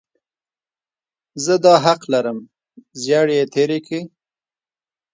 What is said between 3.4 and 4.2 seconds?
تېرې کړې.